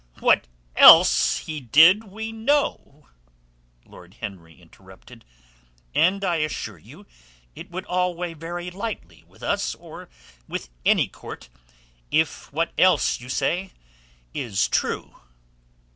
[0.17, 3.07] "What else he did we know,"
[3.85, 5.23] Lord Henry interrupted.
[5.93, 7.05] "And I assure you
[7.53, 10.09] it would all weigh very lightly with us or
[10.47, 11.49] with any court
[12.09, 13.73] if what else you say
[14.33, 15.17] is true."